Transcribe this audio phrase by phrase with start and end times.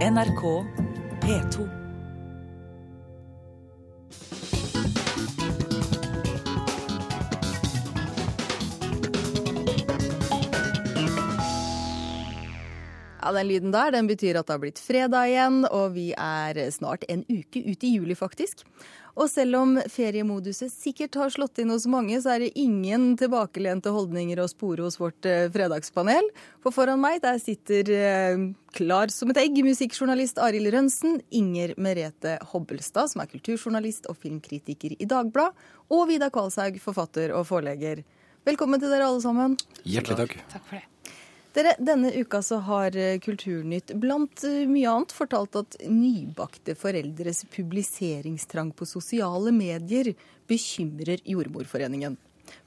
[0.00, 0.64] NRK
[1.20, 1.68] P2.
[13.20, 16.70] Ja, Den lyden der den betyr at det har blitt fredag igjen, og vi er
[16.72, 18.64] snart en uke ut i juli, faktisk.
[19.18, 23.92] Og selv om feriemoduset sikkert har slått inn hos mange, så er det ingen tilbakelente
[23.94, 26.30] holdninger å spore hos vårt eh, fredagspanel.
[26.62, 28.44] For foran meg der sitter eh,
[28.76, 34.96] klar som et egg musikkjournalist Arild Rønsen, Inger Merete Hobbelstad, som er kulturjournalist og filmkritiker
[34.98, 38.04] i Dagbladet, og Vidar Kvalshaug, forfatter og forlegger.
[38.46, 39.58] Velkommen til dere alle sammen.
[39.84, 40.40] Hjertelig takk.
[40.54, 40.89] Takk for det.
[41.50, 47.42] Dere, Denne uka så har eh, Kulturnytt blant eh, mye annet fortalt at nybakte foreldres
[47.50, 50.12] publiseringstrang på sosiale medier
[50.50, 52.14] bekymrer Jordmorforeningen.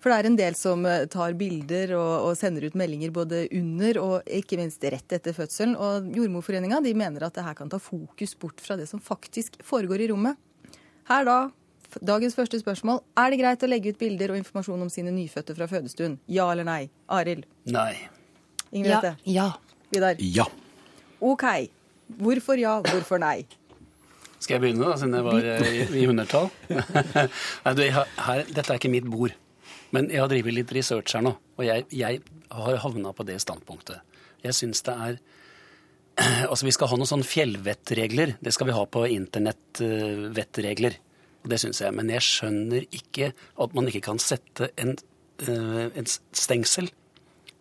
[0.03, 3.45] For det er en del som eh, tar bilder og, og sender ut meldinger både
[3.55, 5.77] under og ikke minst rett etter fødselen.
[5.79, 9.61] Og Jordmorforeninga de mener at det her kan ta fokus bort fra det som faktisk
[9.63, 10.35] foregår i rommet.
[11.07, 11.37] Her da,
[12.03, 12.99] dagens første spørsmål.
[13.15, 16.19] Er det greit å legge ut bilder og informasjon om sine nyfødte fra fødestuen?
[16.27, 16.81] Ja eller nei?
[17.07, 17.47] Arild?
[17.71, 17.95] Nei.
[18.73, 19.15] Inger Ja.
[19.29, 19.47] Ja.
[19.93, 20.17] Vidar?
[20.19, 20.47] Ja.
[21.21, 21.45] OK.
[22.19, 23.45] Hvorfor ja, hvorfor nei?
[24.43, 26.49] Skal jeg begynne, da, siden jeg var eh, i, i hundretall?
[27.63, 29.31] Nei, du, har, her, dette er ikke mitt bord.
[29.95, 32.19] Men jeg har drevet litt research her nå, og jeg, jeg
[32.51, 34.01] har havna på det standpunktet.
[34.43, 35.21] Jeg syns det er
[36.51, 38.35] Altså, vi skal ha noen sånne fjellvettregler.
[38.43, 40.97] Det skal vi ha på internettvettregler.
[41.43, 41.95] Og det syns jeg.
[41.95, 44.93] Men jeg skjønner ikke at man ikke kan sette en,
[45.47, 46.91] eh, en stengsel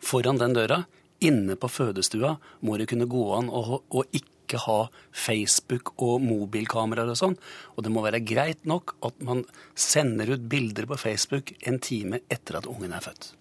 [0.03, 0.83] foran den døra.
[1.23, 2.35] Inne på fødestua
[2.67, 4.79] må det kunne gå an å, å ikke ha
[5.15, 7.37] Facebook og mobilkameraer og sånn.
[7.77, 9.45] Og det må være greit nok at man
[9.79, 13.33] sender ut bilder på Facebook en time etter at ungen er født.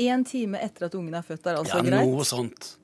[0.00, 2.08] En time etter at ungen er født, er altså Ja, greit?
[2.08, 2.76] noe sånt.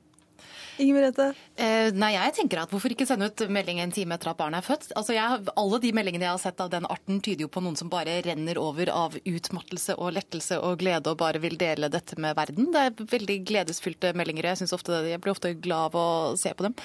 [0.77, 1.27] Inger Merete?
[1.57, 4.61] Eh, nei, jeg tenker at hvorfor ikke sende ut melding en time etter at barnet
[4.61, 4.91] er født?
[4.99, 7.79] Altså, jeg, alle de meldingene jeg har sett av den arten, tyder jo på noen
[7.81, 12.19] som bare renner over av utmattelse og lettelse og glede og bare vil dele dette
[12.21, 12.69] med verden.
[12.75, 14.51] Det er veldig gledesfylte meldinger.
[14.53, 16.77] Jeg, ofte, jeg blir ofte glad av å se på dem.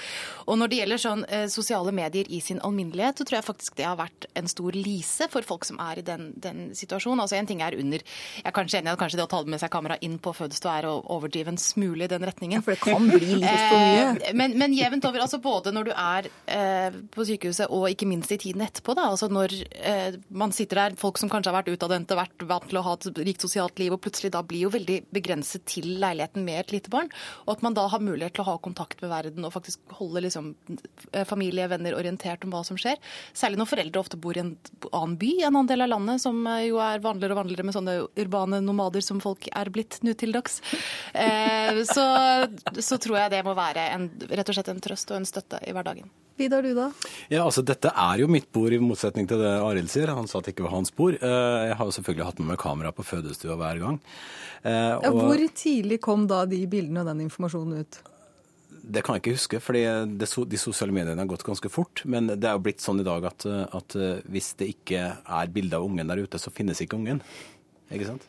[0.47, 3.75] Og når det gjelder sånn eh, sosiale medier i sin alminnelighet, så tror jeg faktisk
[3.81, 7.25] det har vært en stor lise for folk som er i den, den situasjonen.
[7.25, 9.43] Altså En ting er under Jeg er kanskje enig i at kanskje det å ta
[9.43, 12.63] med seg kamera inn på fødestua er å overdrive en smule i den retningen.
[12.63, 15.91] For det kan bli litt for Eh, men, men jevnt over, altså både når du
[15.95, 18.95] er eh, på sykehuset og ikke minst i tiden etterpå.
[18.97, 22.67] Da, altså når eh, man sitter der, folk som kanskje har vært utadvendte, vært vant
[22.69, 25.87] til å ha et rikt sosialt liv, og plutselig da blir jo veldig begrenset til
[26.01, 27.11] leiligheten med et lite barn.
[27.45, 30.25] Og at man da har mulighet til å ha kontakt med verden og faktisk holde
[30.27, 30.53] liksom,
[31.11, 32.99] eh, familie, venner orientert om hva som skjer.
[33.37, 34.55] Særlig når foreldre ofte bor i en
[34.91, 37.77] annen by, en annen del av landet, som eh, jo er vanligere og vanligere med
[37.77, 40.59] sånne urbane nomader som folk er blitt nå til dags.
[41.13, 42.05] Eh, så,
[42.77, 45.59] så tror jeg det må være en, rett og slett en trøst og en støtte
[45.67, 46.09] i hverdagen.
[46.37, 46.87] Vidar, du da?
[47.29, 50.09] Ja, altså Dette er jo mitt bord, i motsetning til det Arild sier.
[50.15, 51.15] Han sa at det ikke var hans bord.
[51.21, 53.99] Eh, Jeg har jo selvfølgelig hatt med meg kamera på fødestua hver gang.
[54.63, 57.99] Eh, Ja, og hvor tidlig kom da de bildene og den informasjonen ut?
[58.81, 59.83] Det kan jeg ikke huske, fordi
[60.17, 62.01] de sosiale mediene har gått ganske fort.
[62.05, 65.53] Men det er jo blitt sånn i dag at, at eh, hvis det ikke er
[65.53, 67.21] bilde av ungen der ute, så finnes ikke ungen.
[67.91, 68.25] Ikke sant?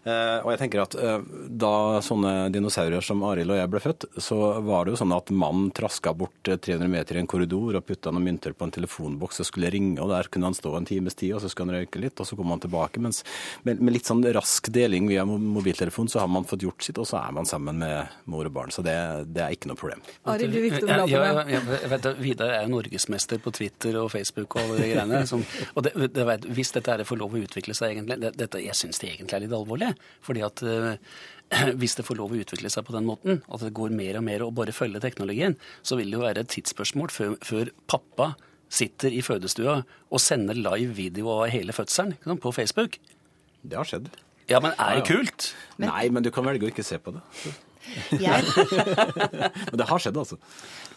[0.00, 1.18] Eh, og jeg tenker at eh,
[1.60, 5.28] Da sånne dinosaurer som Arild og jeg ble født, så var det jo sånn at
[5.36, 8.72] mannen traska bort eh, 300 meter i en korridor og putta noen mynter på en
[8.72, 11.74] telefonboks og skulle ringe, og der kunne han stå en times tid, og så skulle
[11.74, 13.02] han røyke litt, og så kom han tilbake.
[13.04, 13.20] Mens
[13.68, 16.96] med, med litt sånn rask deling via mo- mobiltelefon, så har man fått gjort sitt,
[17.02, 18.72] og så er man sammen med mor og barn.
[18.72, 18.96] Så det,
[19.36, 20.00] det er ikke noe problem.
[20.24, 21.52] Arild, du Ja, med ja, lappen.
[21.52, 25.22] ja, jeg vet, at Vidar er norgesmester på Twitter og Facebook og alle de greiene.
[25.28, 25.44] Som,
[25.76, 28.76] og det, det hvis dette er får lov å utvikle seg egentlig, det, dette, Jeg
[28.78, 29.89] syns det egentlig er litt alvorlig.
[30.24, 30.98] Fordi at eh,
[31.80, 34.26] hvis det får lov å utvikle seg på den måten, at det går mer og
[34.26, 38.32] mer å bare følge teknologien, så vil det jo være et tidsspørsmål før, før pappa
[38.70, 43.00] sitter i fødestua og sender live video av hele fødselen på Facebook.
[43.62, 44.12] Det har skjedd.
[44.50, 45.50] Ja, men er det kult?
[45.82, 47.22] Nei, men du kan velge å ikke se på det.
[48.12, 48.44] Jeg,
[49.70, 50.36] Men det har skjedd, altså.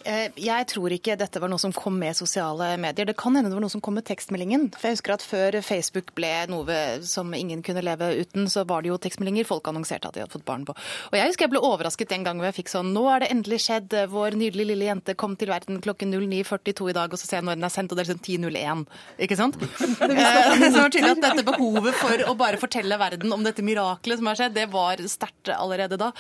[0.04, 3.08] eh, jeg tror ikke dette var noe som kom med sosiale medier.
[3.10, 4.70] Det kan hende det var noe som kom med tekstmeldingen.
[4.76, 6.78] For jeg husker at Før Facebook ble noe
[7.08, 10.34] som ingen kunne leve uten, så var det jo tekstmeldinger folk annonserte at de hadde
[10.36, 10.76] fått barn på.
[11.12, 13.32] Og Jeg husker jeg ble overrasket en gang hvor jeg fikk sånn Nå er det
[13.34, 13.96] endelig skjedd.
[14.12, 17.48] Vår nydelige lille jente kom til verden klokken 09.42 i dag, og så ser jeg
[17.48, 18.84] når den er sendt, og det er sånn 10.01.
[19.26, 19.58] Ikke sant?
[20.14, 24.20] Det Så var tydelig at dette behovet for å bare fortelle verden om dette miraklet
[24.20, 26.12] som har skjedd, det var sterkt allerede da.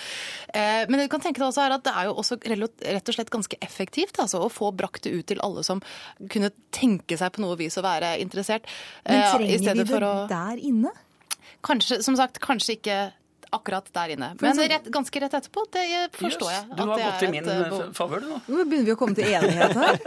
[0.53, 3.15] Eh, Men du kan tenke deg også her at det er jo også rett og
[3.15, 5.81] slett ganske effektivt altså, å få brakt det ut til alle som
[6.29, 8.69] kunne tenke seg på noe vis å være interessert.
[9.07, 10.93] Men eh, trenger vi det å der inne?
[11.63, 12.97] Kanskje, som sagt, kanskje ikke
[13.53, 14.29] akkurat der inne.
[14.41, 15.83] Men rett, ganske rett etterpå, det
[16.17, 16.63] forstår jeg.
[16.63, 18.39] Jøss, du har gått i min eh, favør, du nå.
[18.47, 19.99] Nå begynner vi å komme til enighet her.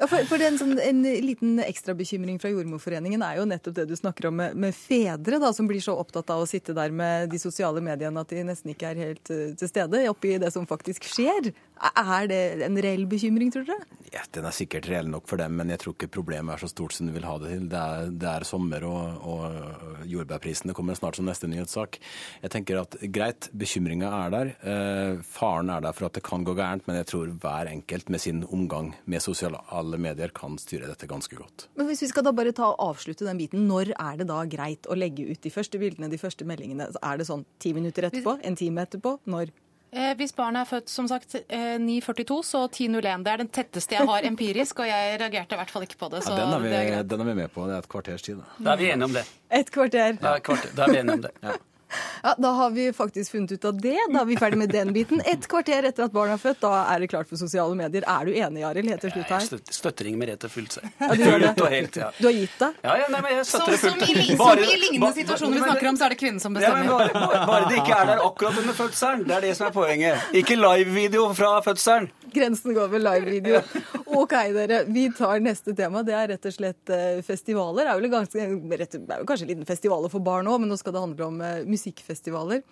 [0.00, 3.96] Ja, for, for en, sånn, en liten ekstrabekymring fra Jordmorforeningen er jo nettopp det du
[3.98, 7.30] snakker om med, med fedre, da, som blir så opptatt av å sitte der med
[7.32, 10.68] de sosiale mediene at de nesten ikke er helt uh, til stede oppi det som
[10.68, 11.52] faktisk skjer.
[11.80, 14.00] Er det en reell bekymring, tror dere?
[14.12, 16.68] Ja, Den er sikkert reell nok for dem, men jeg tror ikke problemet er så
[16.72, 17.68] stort som du vil ha det til.
[17.72, 22.00] Det er, det er sommer, og, og jordbærprisene kommer snart som neste nyhetssak.
[22.42, 24.50] Jeg tenker at Greit, bekymringa er der.
[24.62, 28.10] Eh, faren er der for at det kan gå gærent, men jeg tror hver enkelt
[28.12, 31.68] med sin omgang med sosiale medier kan styre dette ganske godt.
[31.78, 34.42] Men hvis vi skal da bare ta og avslutte den biten, når er det da
[34.50, 36.90] greit å legge ut de første bildene, de første meldingene?
[37.02, 38.38] Er det sånn ti minutter etterpå?
[38.44, 39.16] En time etterpå?
[39.30, 39.50] Når?
[39.90, 43.24] Eh, hvis barnet er født som sagt eh, 9.42, så 10.01.
[43.26, 46.10] Det er den tetteste jeg har empirisk, og jeg reagerte i hvert fall ikke på
[46.12, 46.20] det.
[46.22, 47.08] Så Ja, den, er vi, det er greit.
[47.10, 47.64] den er vi med på.
[47.66, 48.38] Det er et kvarters tid.
[48.38, 48.46] Da.
[48.68, 49.24] Da er vi enige om det.
[49.58, 50.14] Et kvarter.
[50.22, 51.32] Da er, kvart, da er vi enige om det.
[51.42, 51.56] Ja,
[52.44, 53.96] Da har vi faktisk funnet ut av det.
[54.12, 55.20] Da er vi ferdig med den biten.
[55.26, 58.04] Et kvarter etter at barnet er født, da er det klart for sosiale medier.
[58.06, 59.46] Er du enig, Arild, helt til slutt Jeg her?
[59.46, 60.86] støtter, støtter Inger Merete fullt seg.
[61.00, 61.50] Ja, du gjør det.
[61.50, 62.10] Fullt og helt, ja.
[62.20, 62.78] Du har gitt deg?
[62.84, 64.10] Ja, ja, nei, men jeg støtter det som, fullt.
[64.10, 66.86] i, som i lignende situasjoner vi snakker om, så er det kvinnen som Ja, men
[66.86, 67.12] bestemmer.
[67.14, 69.26] bare, bare- bare det ikke er der akkurat under fødselen.
[69.28, 70.30] Det er det som er poenget.
[70.42, 72.10] Ikke live-video fra fødselen.
[72.34, 73.62] Grensen går ved livevideo.
[74.10, 74.84] OK, dere.
[74.90, 76.02] Vi tar neste tema.
[76.06, 77.86] Det er rett og slett eh, festivaler.
[77.86, 78.46] Det er vel ganske,
[78.80, 81.28] rett, det er kanskje en liten festivaler for barn òg, men nå skal det handle
[81.28, 82.64] om eh, musikkfestivaler.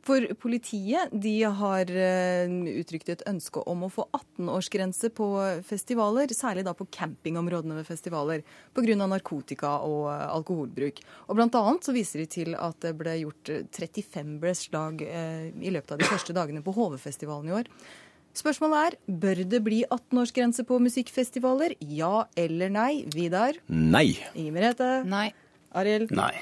[0.00, 5.28] For politiet de har eh, uttrykt et ønske om å få 18-årsgrense på
[5.68, 8.96] festivaler, særlig da på campingområdene ved festivaler, pga.
[9.04, 11.02] narkotika og alkoholbruk.
[11.28, 15.70] Og Blant annet så viser de til at det ble gjort eh, 35 beslag i
[15.70, 17.74] løpet av de første dagene på HV-festivalen i år.
[18.36, 21.74] Spørsmålet er bør det bli 18-årsgrense på musikkfestivaler?
[21.82, 23.04] Ja eller nei?
[23.10, 23.58] Vidar?
[23.66, 24.14] Nei!
[24.38, 24.90] Inger Merete?
[25.08, 25.28] Nei.
[25.76, 26.14] Arild?
[26.14, 26.32] Nei.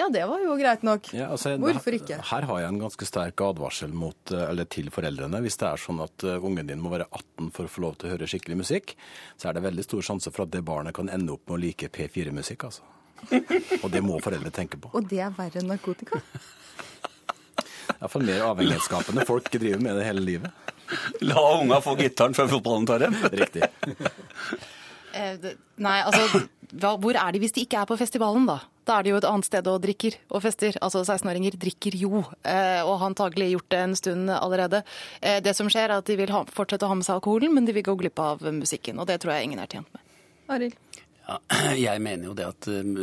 [0.00, 1.10] Ja, det var jo greit nok.
[1.12, 2.16] Ja, altså, Hvorfor ikke?
[2.24, 5.42] Her har jeg en ganske sterk advarsel mot, eh, eller til foreldrene.
[5.44, 7.98] Hvis det er sånn at eh, ungen din må være 18 for å få lov
[8.00, 8.94] til å høre skikkelig musikk,
[9.36, 11.60] så er det veldig stor sjanse for at det barnet kan ende opp med å
[11.66, 12.64] like P4-musikk.
[12.70, 12.86] altså.
[13.82, 14.94] Og det må foreldre tenke på.
[14.96, 16.22] Og det er verre enn narkotika.
[17.98, 19.28] Iallfall mer avhengighetsskapende.
[19.28, 20.70] Folk driver med det hele livet.
[21.24, 23.16] La unga få gitaren før fotballen tar dem.
[23.32, 23.68] Riktig.
[25.12, 25.48] Eh,
[25.82, 28.60] Nei, altså Hvor er de hvis de ikke er på festivalen, da?
[28.86, 30.76] Da er de jo et annet sted og drikker og fester.
[30.82, 34.82] Altså 16-åringer drikker jo, eh, og har antagelig gjort det en stund allerede.
[35.20, 37.66] Eh, det som skjer, er at de vil fortsette å ha med seg alkoholen, men
[37.68, 38.98] de vil gå glipp av musikken.
[39.02, 40.02] Og det tror jeg ingen er tjent med.
[40.50, 40.78] Arild?
[41.30, 41.38] Ja,
[41.86, 42.96] jeg mener jo det at um,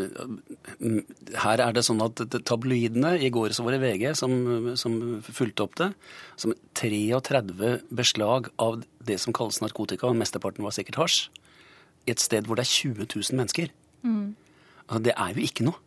[0.83, 0.97] um,
[1.45, 4.33] her er det sånn at tabloidene I går så var det VG som,
[4.79, 5.89] som fulgte opp det.
[6.39, 7.41] Som 33
[7.87, 11.21] beslag av det som kalles narkotika, og mesteparten var sikkert hasj,
[12.07, 13.71] i et sted hvor det er 20 000 mennesker.
[14.87, 15.79] Altså, det er jo ikke noe.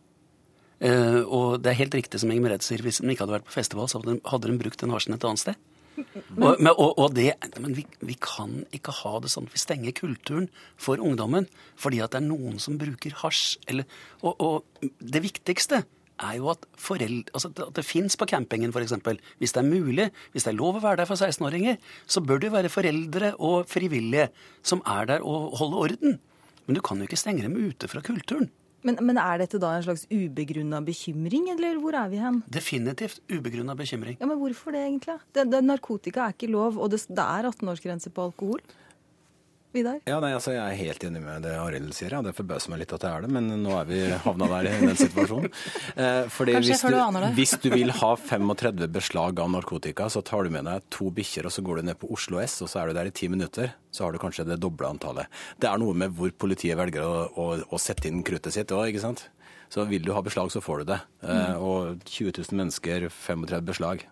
[0.80, 3.48] Eh, og det er helt riktig som Inger Merete sier, hvis de ikke hadde vært
[3.48, 5.60] på festival, så hadde de, brukt den hasjen et annet sted.
[5.98, 9.60] Og, men, og, og det, men vi, vi kan ikke ha det sånn at vi
[9.60, 10.46] stenger kulturen
[10.80, 11.48] for ungdommen
[11.80, 13.58] fordi at det er noen som bruker hasj.
[13.70, 13.88] Eller,
[14.22, 15.82] og, og det viktigste
[16.20, 18.96] er jo at, foreldre, altså at det fins på campingen f.eks.
[19.40, 22.40] Hvis det er mulig, hvis det er lov å være der for 16-åringer, så bør
[22.40, 24.28] det jo være foreldre og frivillige
[24.62, 26.18] som er der og holder orden.
[26.66, 28.50] Men du kan jo ikke stenge dem ute fra kulturen.
[28.86, 32.40] Men, men er dette da en slags ubegrunna bekymring, eller hvor er vi hen?
[32.48, 34.16] Definitivt ubegrunna bekymring.
[34.20, 35.18] Ja, men Hvorfor det, egentlig?
[35.34, 38.62] Det, det, narkotika er ikke lov, og det, det er 18-årsgrense på alkohol.
[39.70, 40.00] Vidar?
[40.08, 42.16] Ja, nei, altså Jeg er helt enig med det Arild sier.
[42.16, 42.20] Ja.
[42.26, 44.72] Det forbauser meg litt at det er det, men nå er vi havna der i
[44.80, 45.52] den situasjonen.
[45.94, 50.46] Eh, fordi hvis du, du hvis du vil ha 35 beslag av narkotika, så tar
[50.46, 52.82] du med deg to bikkjer, og så går du ned på Oslo S, og så
[52.82, 53.74] er du der i ti minutter.
[53.94, 55.30] Så har du kanskje det doble antallet.
[55.62, 58.90] Det er noe med hvor politiet velger å, å, å sette inn kruttet sitt òg,
[58.90, 59.26] ikke sant.
[59.70, 61.02] Så vil du ha beslag, så får du det.
[61.22, 64.08] Eh, og 20 000 mennesker, 35 beslag.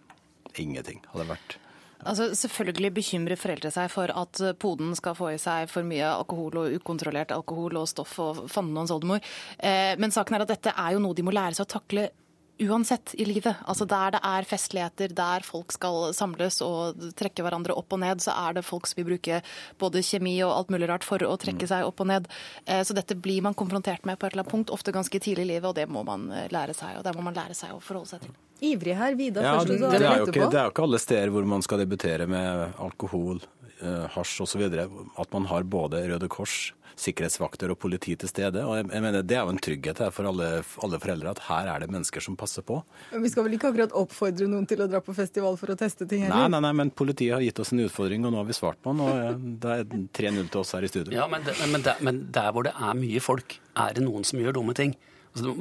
[0.59, 1.59] Ingenting hadde vært
[2.05, 6.63] Altså, Selvfølgelig bekymrer foreldre seg for at poden skal få i seg for mye alkohol
[6.63, 9.25] og ukontrollert alkohol og stoff og fanden hans oldemor.
[9.59, 12.09] Eh, men saken er at dette er jo noe de må lære seg å takle
[12.59, 13.57] uansett i livet.
[13.67, 18.23] Altså Der det er festligheter, der folk skal samles og trekke hverandre opp og ned,
[18.25, 19.41] så er det folk som vil bruke
[19.79, 22.29] både kjemi og alt mulig rart for å trekke seg opp og ned.
[22.67, 25.45] Eh, Så dette blir man konfrontert med på et eller annet punkt, ofte ganske tidlig
[25.47, 26.99] i livet, og det må man eh, lære seg.
[26.99, 28.35] Og det må man lære seg å forholde seg til.
[28.61, 29.15] Ivrig her.
[29.15, 31.79] Vidar Ja, det, det, er ikke, det er jo ikke alle steder hvor man skal
[31.79, 33.39] debutere med alkohol,
[34.15, 34.65] hasj osv.
[35.19, 38.65] At man har både Røde Kors, sikkerhetsvakter og politi til stede.
[38.67, 40.49] Og jeg, jeg mener Det er jo en trygghet her for alle,
[40.83, 42.81] alle foreldre at her er det mennesker som passer på.
[43.13, 45.77] Men Vi skal vel ikke akkurat oppfordre noen til å dra på festival for å
[45.79, 46.51] teste ting Nei, heller?
[46.57, 48.95] nei, nei, men politiet har gitt oss en utfordring, og nå har vi svart på
[48.97, 49.05] den.
[49.07, 49.87] Og eh, det er
[50.23, 51.15] 3-0 til oss her i studio.
[51.15, 54.27] Ja, men, det, men, der, men der hvor det er mye folk, er det noen
[54.27, 54.97] som gjør dumme ting.
[55.37, 55.53] Altså,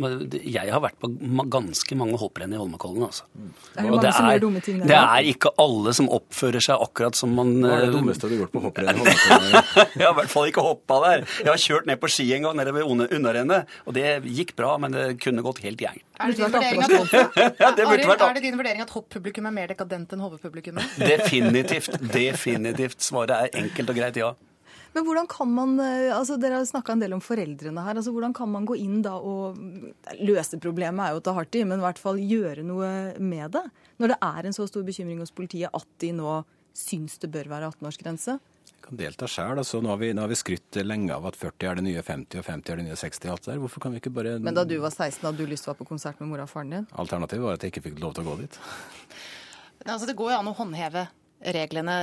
[0.48, 1.10] jeg har vært på
[1.52, 3.04] ganske mange hopprenn i Holmenkollen.
[3.08, 3.26] Altså.
[3.36, 4.90] Det er jo mange som gjør dumme ting der.
[4.90, 8.30] Det er ikke alle som oppfører seg akkurat som man Hva er det eh, dummeste
[8.30, 8.92] du har gjort på hopprenn?
[9.02, 9.58] Holmenkollen?
[9.98, 11.26] Jeg har i hvert fall ikke hoppa der.
[11.44, 14.08] Jeg har kjørt ned på ski en gang nede ved unnarennet, og det
[14.40, 16.04] gikk bra, men det kunne gått helt gærent.
[16.18, 19.70] Er det, din vurdering at, Ja, det er det din vurdering at hopp-publikum er mer
[19.70, 20.98] dekadent enn HV-publikummet?
[20.98, 22.00] Definitivt.
[22.14, 23.02] Definitivt.
[23.06, 24.34] Svaret er enkelt og greit ja.
[24.98, 28.00] Men hvordan kan man, eh, altså Dere har snakka en del om foreldrene her.
[28.02, 29.56] altså Hvordan kan man gå inn da og
[30.26, 32.90] Løse problemet er jo å ta hardt i, men i hvert fall gjøre noe
[33.22, 33.62] med det?
[34.02, 36.40] Når det er en så stor bekymring hos politiet at de nå
[36.74, 38.40] syns det bør være 18-årsgrense?
[38.68, 39.58] Jeg kan delta sjøl.
[39.62, 42.02] Altså, nå, har vi- nå har vi skrytt lenge av at 40 er det nye
[42.02, 43.30] 50 og 50 er det nye 60.
[43.30, 43.58] Alt der.
[43.62, 45.76] Hvorfor kan vi ikke bare Men da du var 16, hadde du lyst til å
[45.76, 46.88] være på konsert med mora og faren din?
[46.98, 48.58] Alternativet var at jeg ikke fikk lov til å gå dit.
[49.86, 51.08] Altså, det går jo an å håndheve
[51.44, 51.96] reglene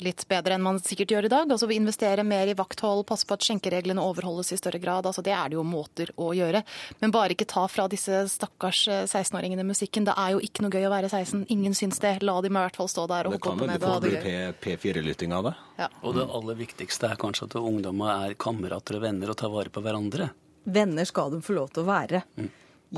[0.00, 1.50] litt bedre enn man sikkert gjør i dag.
[1.52, 5.06] Altså vi Investere mer i vakthold, passe på at skjenkereglene overholdes i større grad.
[5.08, 6.62] Altså Det er det jo måter å gjøre.
[7.00, 10.04] Men bare ikke ta fra disse stakkars eh, 16-åringene musikken.
[10.08, 11.46] Det er jo ikke noe gøy å være 16.
[11.52, 12.16] Ingen syns det.
[12.22, 13.72] La dem i hvert fall stå der og hoppe opp og det.
[13.72, 14.20] ned kan det bli.
[14.60, 15.54] P- P4-lytting av det.
[15.80, 15.88] Ja.
[16.04, 19.72] Og det aller viktigste er kanskje at ungdommer er kamerater og venner og tar vare
[19.72, 20.30] på hverandre.
[20.64, 22.22] Venner skal de få lov til å være.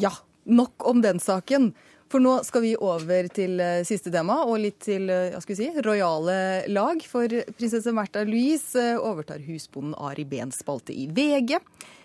[0.03, 0.11] Ja,
[0.51, 1.73] nok om den saken.
[2.13, 5.55] For nå skal vi over til eh, siste tema, og litt til eh, hva skal
[5.55, 6.35] vi si, rojale
[6.69, 7.01] lag.
[7.09, 11.57] For prinsesse Märtha Louise eh, overtar husbonden Ari Behns spalte i VG.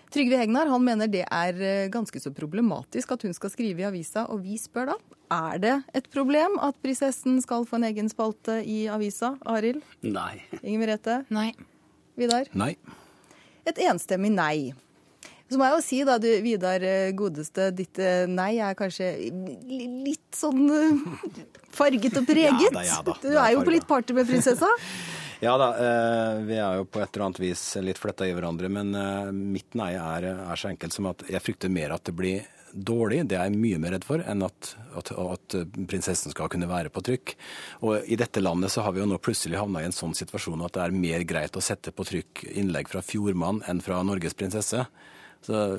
[0.08, 4.24] Trygve Hegnar han mener det er ganske så problematisk at hun skal skrive i avisa,
[4.32, 4.96] og vi spør da
[5.28, 9.34] er det et problem at prinsessen skal få en egen spalte i avisa?
[9.44, 9.84] Arild?
[10.00, 10.38] Nei.
[10.62, 11.20] Inger Merete?
[11.28, 11.50] Nei.
[12.16, 12.48] Vidar?
[12.56, 12.72] Nei.
[13.68, 14.72] Et enstemmig nei.
[15.48, 19.14] Så må jeg jo si, da, du Vidar eh, godeste, ditt eh, nei er kanskje
[19.64, 21.06] litt sånn eh,
[21.72, 22.68] farget og preget.
[22.68, 23.14] Ja da, ja da.
[23.22, 24.68] Du er er jo på litt party med prinsessa.
[25.38, 25.68] Ja da,
[26.42, 28.88] vi er jo på et eller annet vis litt fletta i hverandre, men
[29.54, 32.40] mitt nei er, er så enkelt som at jeg frykter mer at det blir
[32.72, 33.20] dårlig.
[33.30, 36.90] Det er jeg mye mer redd for enn at, at, at prinsessen skal kunne være
[36.90, 37.36] på trykk.
[37.86, 40.66] Og i dette landet så har vi jo nå plutselig havna i en sånn situasjon
[40.66, 44.34] at det er mer greit å sette på trykk innlegg fra Fjordmann enn fra Norges
[44.34, 44.88] prinsesse.
[45.42, 45.78] Så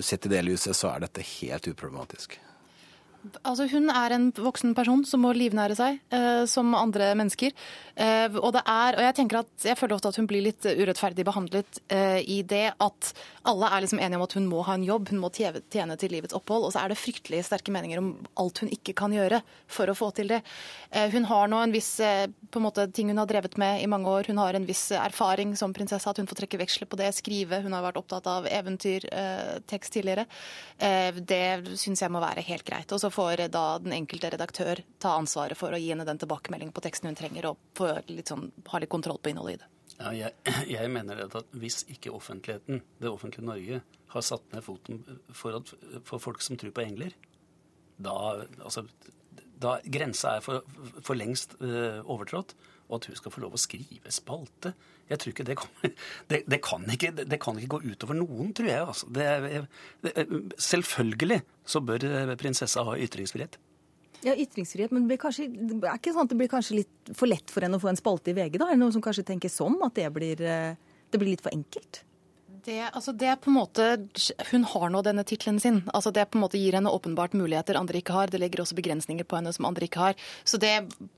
[0.00, 2.38] sett i det lyset så er dette helt uproblematisk.
[3.42, 7.54] Altså, hun er en voksen person som må livnære seg, eh, som andre mennesker.
[7.96, 11.80] Eh, og, er, og jeg at jeg føler ofte at hun blir litt urettferdig behandlet
[11.88, 13.12] eh, i det at
[13.46, 16.12] alle er liksom enige om at hun må ha en jobb, hun må tjene til
[16.12, 16.66] livets opphold.
[16.66, 19.96] Og så er det fryktelig sterke meninger om alt hun ikke kan gjøre for å
[19.96, 20.42] få til det.
[20.90, 23.82] Eh, hun har nå en viss eh, på en måte, ting hun har drevet med
[23.82, 24.30] i mange år.
[24.30, 27.12] Hun har en viss erfaring som prinsesse, at hun får trekke veksler på det.
[27.16, 27.62] Skrive.
[27.64, 30.26] Hun har vært opptatt av eventyrtekst tidligere.
[30.78, 32.92] Eh, det syns jeg må være helt greit.
[32.92, 36.74] Og så får da den enkelte redaktør ta ansvaret for å gi henne den tilbakemeldingen
[36.76, 39.70] på teksten hun trenger, og litt sånn, ha litt kontroll på innholdet i det.
[39.96, 40.32] Ja, jeg,
[40.76, 43.82] jeg mener at hvis ikke offentligheten, det offentlige Norge,
[44.12, 45.02] har satt ned foten
[45.34, 45.72] for, at,
[46.06, 47.16] for folk som tror på engler,
[47.96, 48.14] da
[48.60, 48.84] altså,
[49.60, 50.64] da Grensa er for,
[51.00, 52.54] for lengst eh, overtrådt,
[52.88, 54.72] og at hun skal få lov å skrive spalte
[55.10, 55.56] Jeg tror ikke det
[56.30, 58.82] Det, det, kan, ikke, det kan ikke gå utover noen, tror jeg.
[58.82, 59.08] Altså.
[59.14, 59.62] Det,
[60.58, 63.58] selvfølgelig så bør eh, prinsessa ha ytringsfrihet.
[64.24, 67.30] Ja, ytringsfrihet, men det, kanskje, det er ikke sånn at det blir kanskje litt for
[67.30, 68.58] lett for henne å få en spalte i VG?
[68.58, 68.70] da?
[68.70, 70.74] Er det noen som kanskje tenker sånn, at det blir, eh,
[71.12, 72.02] det blir litt for enkelt?
[72.66, 73.84] Det, altså det er på en måte,
[74.50, 75.84] Hun har nå denne tittelen sin.
[75.94, 78.26] altså Det på en måte gir henne åpenbart muligheter andre ikke har.
[78.26, 80.16] Det legger også begrensninger på henne som andre ikke har.
[80.44, 80.72] Så Det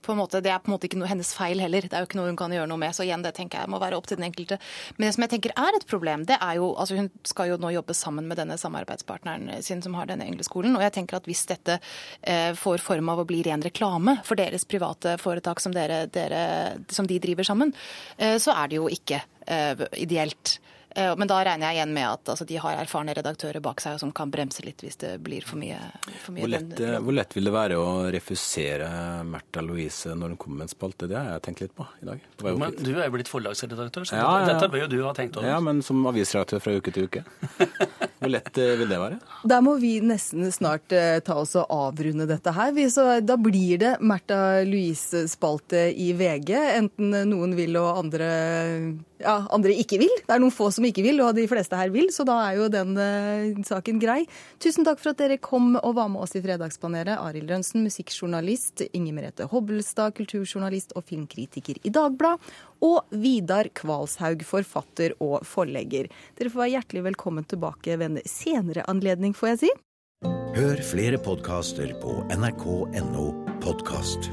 [0.09, 1.88] måte, det er på en måte ikke noe hennes feil heller.
[1.88, 2.93] Det er jo ikke noe hun kan gjøre noe med.
[2.93, 4.61] Så igjen, det tenker jeg må være opp til den enkelte.
[4.99, 7.57] Men det som jeg tenker er et problem, det er jo altså Hun skal jo
[7.57, 10.76] nå jobbe sammen med denne samarbeidspartneren sin som har denne engleskolen.
[10.76, 11.81] Og jeg tenker at hvis dette
[12.21, 16.76] eh, får form av å bli ren reklame for deres private foretak som, dere, dere,
[16.93, 17.73] som de driver sammen,
[18.19, 20.59] eh, så er det jo ikke eh, ideelt.
[20.99, 24.00] Eh, Men da regner jeg igjen med at altså, de har erfarne redaktører bak seg
[24.02, 25.78] som kan bremse litt hvis det blir for mye.
[26.25, 28.88] For mye Hvor lett, den- eh, hvor lett vil det være å refusere
[29.28, 31.09] Märtha Louise når hun kommer med en spalte?
[31.09, 32.21] Det har jeg tenkt litt på i dag.
[32.59, 34.52] Men du er jo blitt forlagsredaktør, så Ja, ja, ja.
[34.55, 35.47] dette bør jo du ha tenkt over.
[35.49, 37.25] Ja, men som avisredaktør fra uke til uke.
[38.19, 39.21] Hvor lett eh, vil det være?
[39.47, 42.73] Der må vi nesten snart eh, ta oss og avrunde dette her.
[42.75, 46.50] Vi, så da blir det Märtha Louise-spalte i VG,
[46.81, 48.26] enten noen vil og andre,
[49.22, 50.12] ja, andre ikke vil.
[50.25, 52.58] Det er noen få som ikke vil, og de fleste her vil, så da er
[52.58, 54.20] jo den uh, saken grei.
[54.62, 57.18] Tusen takk for at dere kom og var med oss i Fredagspanelet.
[57.18, 65.16] Arild Rønsen, musikkjournalist, Inger Merete Hobbelstad, kulturjournalist og filmkritiker i Dagbladet, og Vidar Kvalshaug, forfatter
[65.25, 66.06] og forlegger.
[66.38, 69.76] Dere får være hjertelig velkommen tilbake ved en senere anledning, får jeg si.
[70.58, 73.30] Hør flere podkaster på nrk.no
[73.62, 74.30] podkast.